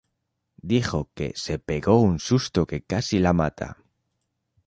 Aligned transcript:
Dijo 0.71 1.11
que 1.13 1.31
"se 1.35 1.59
pegó 1.59 2.01
un 2.01 2.17
susto 2.17 2.65
que 2.65 2.81
casi 2.81 3.19
la 3.19 3.33
mata". 3.33 3.77